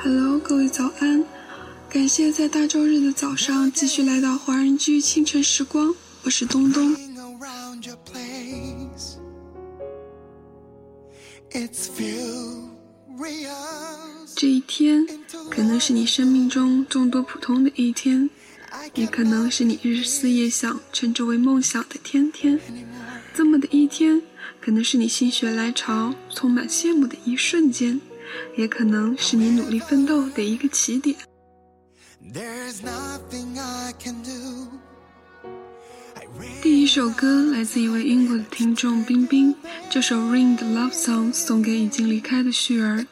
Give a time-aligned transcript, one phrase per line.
[0.00, 1.24] Hello，各位早安！
[1.90, 5.92] 感谢在大周日的早上继续来到华人居清晨时光，
[6.22, 6.94] 我是东东。
[14.36, 15.04] 这一天
[15.50, 18.30] 可能是你生命中众多普通的一天，
[18.94, 22.60] 也可能是你日思夜想、称之为梦想的天天。
[23.34, 24.22] 这么的一天，
[24.60, 28.00] 可能是你心血来潮、充满羡慕的一瞬间，
[28.56, 31.16] 也可能是你努力奋斗的一个起点。
[36.60, 39.54] 第一首歌来自一位英国的听众冰冰，
[39.88, 43.06] 这首《Ring》的 Love Song 送给已经离开的旭儿。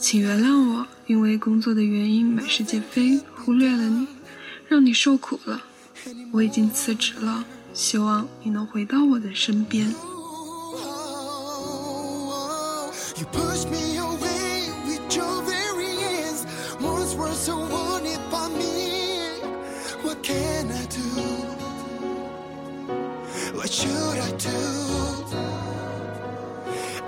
[0.00, 4.08] 请原谅我，因为工作的原因满世界飞，忽略了你，
[4.66, 5.62] 让你受苦了。
[6.32, 9.94] 我已经辞职了，希望你能回到我的身边。
[17.42, 19.40] so wanted by me.
[20.04, 21.08] What can I do?
[23.58, 24.60] What should I do?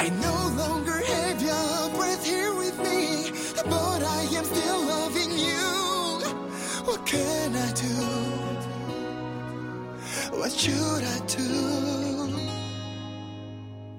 [0.04, 3.30] I no longer have your breath here with me,
[3.64, 5.68] but I am still loving you.
[6.88, 7.96] What can I do?
[10.36, 11.50] What should I do?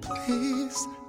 [0.02, 1.05] Please.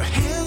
[0.00, 0.39] Your hands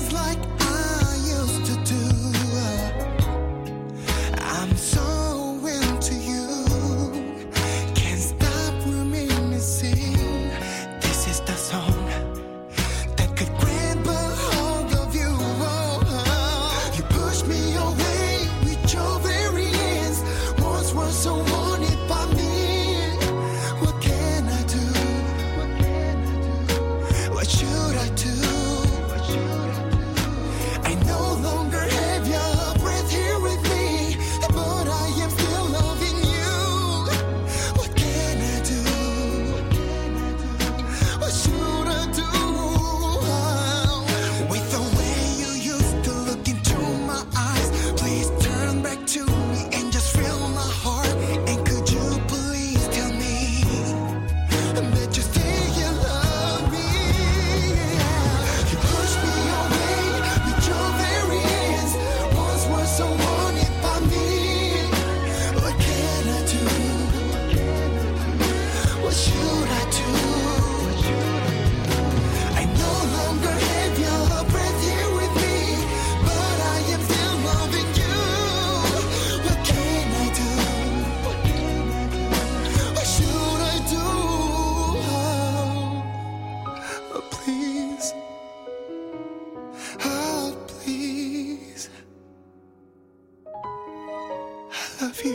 [95.24, 95.32] 一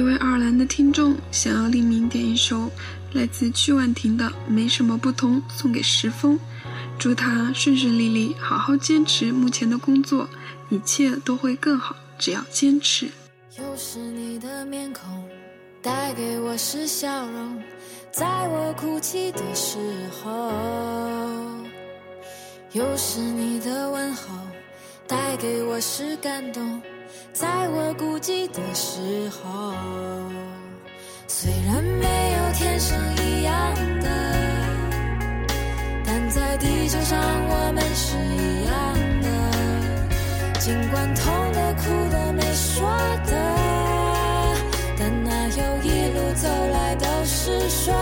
[0.00, 2.70] 位爱尔兰的听众想要匿名点一首
[3.12, 6.38] 来自曲婉婷的《没什么不同》，送给石峰，
[6.96, 10.28] 祝他顺顺利利，好好坚持目前的工作，
[10.68, 13.08] 一切都会更好，只要坚持。
[13.58, 15.02] 又是你的面孔，
[15.80, 17.60] 带给我是笑容，
[18.12, 19.78] 在我哭泣的时
[20.22, 20.30] 候；
[22.72, 24.34] 又是你的问候，
[25.06, 26.80] 带给我是感动。
[27.32, 29.72] 在我孤寂的时候，
[31.26, 34.08] 虽然没有天生一样的，
[36.04, 38.69] 但在地球上我们是一样。
[40.60, 42.86] 尽管痛的、哭的、没说
[43.24, 43.32] 的，
[44.98, 47.96] 但哪有一路走来都是顺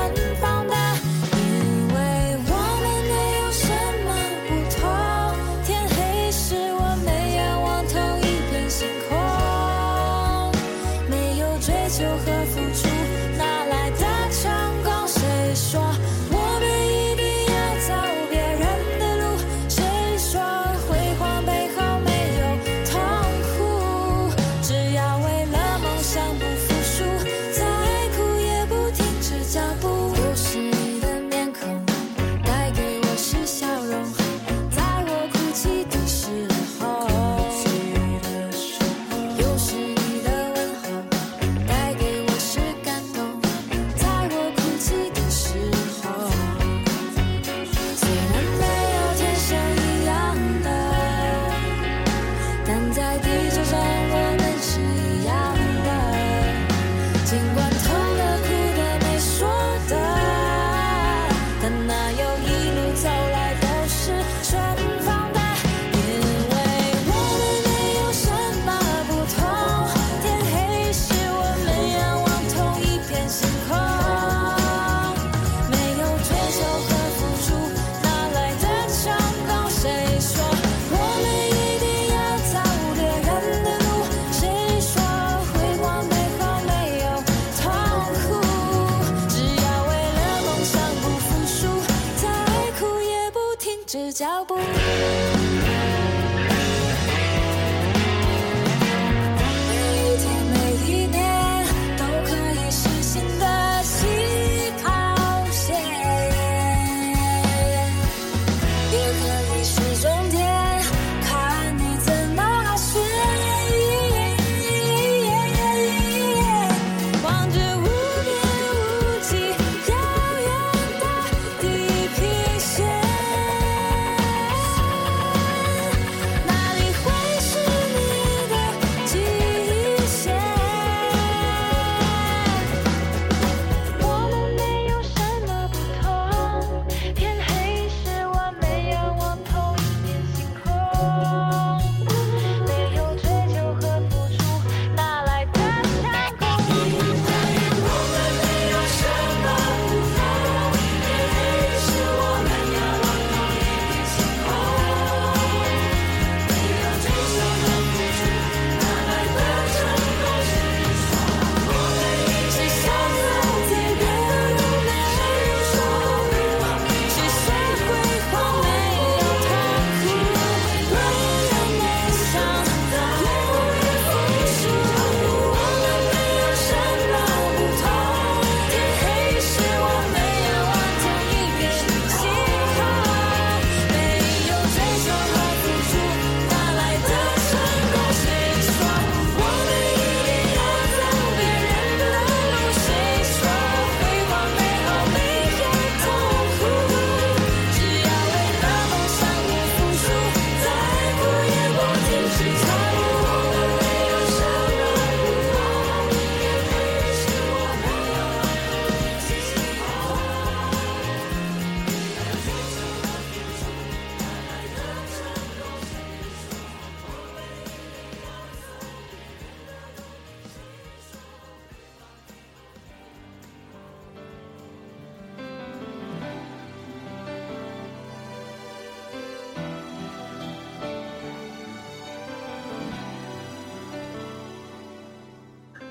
[94.19, 95.28] 脚步。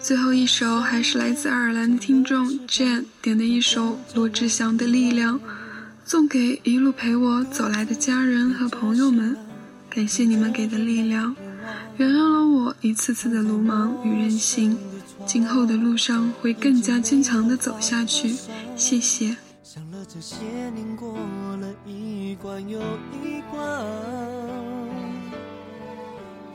[0.07, 5.37] 最后一首还是来自爱尔兰的听众 Jane 点的一首罗志祥的《力量》，
[6.05, 9.35] 送给一路陪我走来的家人和朋友们，
[9.89, 11.35] 感谢你们给的力量，
[11.97, 14.77] 原谅了我一次次的鲁莽与任性，
[15.25, 18.33] 今后的路上会更加坚强的走下去，
[18.77, 19.35] 谢谢。
[19.61, 20.37] 想了这些
[20.73, 21.17] 年，过
[21.57, 22.79] 了一关又
[23.21, 23.85] 一关。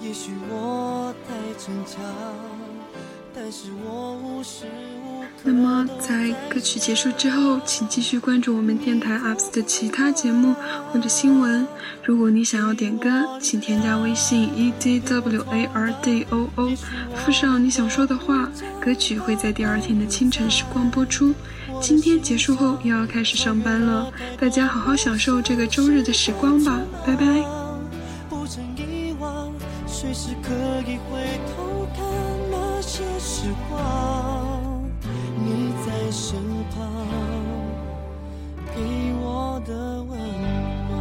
[0.00, 2.02] 也许我太逞强，
[5.44, 10.54] 那么在歌曲结束之后，请继续关注我们电台 UPS 的其他节目
[10.92, 11.66] 或者新闻。
[12.04, 13.08] 如果你想要点歌，
[13.40, 16.76] 请添加微信 e d w a r d o o，
[17.16, 18.48] 附上你想说的话，
[18.80, 21.34] 歌曲会在第二天的清晨时光播出。
[21.80, 27.24] 今天结束后又要开始上班了，大家好好享受这个周日的时光吧，拜拜。
[28.28, 29.50] 不曾遗忘，
[29.86, 30.52] 随时可
[30.88, 31.51] 以回头
[33.42, 33.75] 时光。
[35.37, 36.38] 你在身
[36.70, 36.87] 旁，
[38.72, 38.78] 给
[39.20, 40.16] 我的温
[40.87, 40.92] 暖。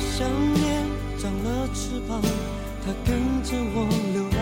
[0.00, 0.82] 想念
[1.16, 2.20] 长了翅膀，
[2.84, 4.40] 它跟着我流浪，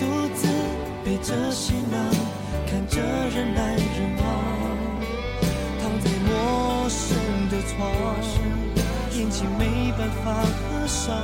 [0.00, 0.02] 独
[0.34, 0.48] 自
[1.04, 1.96] 背着行囊，
[2.70, 3.80] 看着人来人
[4.18, 4.24] 往，
[5.80, 7.16] 躺在陌生
[7.48, 7.90] 的床，
[9.16, 11.16] 眼睛没办法合上，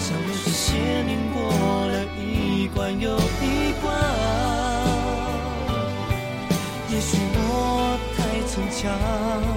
[0.00, 1.38] 想了这些年过
[1.86, 3.94] 了一关又一关，
[6.90, 8.18] 也许我太
[8.48, 9.51] 逞强。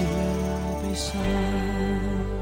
[0.00, 2.39] 别悲伤。